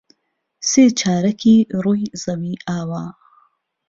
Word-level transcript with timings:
سێ 0.69 0.83
چارەکی 0.99 1.57
ڕووی 1.83 2.03
زەوی 2.23 2.55
ئاوە. 2.67 3.03